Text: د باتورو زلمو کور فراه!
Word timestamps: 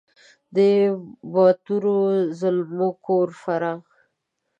د 0.55 0.57
باتورو 1.33 1.97
زلمو 2.39 2.89
کور 3.05 3.27
فراه! 3.41 3.77